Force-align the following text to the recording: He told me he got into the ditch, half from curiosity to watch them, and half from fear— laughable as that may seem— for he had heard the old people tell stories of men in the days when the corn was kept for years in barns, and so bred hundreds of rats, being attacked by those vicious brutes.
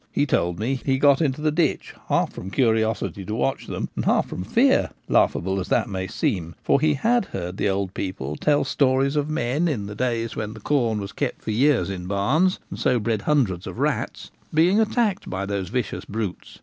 He 0.11 0.25
told 0.25 0.57
me 0.59 0.79
he 0.83 0.97
got 0.97 1.21
into 1.21 1.41
the 1.41 1.51
ditch, 1.51 1.93
half 2.09 2.33
from 2.33 2.49
curiosity 2.49 3.23
to 3.23 3.35
watch 3.35 3.67
them, 3.67 3.87
and 3.95 4.03
half 4.05 4.27
from 4.27 4.43
fear— 4.43 4.89
laughable 5.07 5.59
as 5.59 5.67
that 5.69 5.89
may 5.89 6.07
seem— 6.07 6.55
for 6.63 6.81
he 6.81 6.95
had 6.95 7.25
heard 7.25 7.57
the 7.57 7.69
old 7.69 7.93
people 7.93 8.35
tell 8.35 8.63
stories 8.63 9.15
of 9.15 9.29
men 9.29 9.67
in 9.67 9.85
the 9.85 9.93
days 9.93 10.35
when 10.35 10.53
the 10.55 10.59
corn 10.59 10.99
was 10.99 11.11
kept 11.11 11.43
for 11.43 11.51
years 11.51 11.91
in 11.91 12.07
barns, 12.07 12.57
and 12.71 12.79
so 12.79 12.99
bred 12.99 13.21
hundreds 13.21 13.67
of 13.67 13.77
rats, 13.77 14.31
being 14.51 14.79
attacked 14.79 15.29
by 15.29 15.45
those 15.45 15.69
vicious 15.69 16.03
brutes. 16.05 16.57